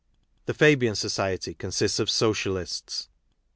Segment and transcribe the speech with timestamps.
[0.47, 3.07] The Fabian Society consists of Socialists.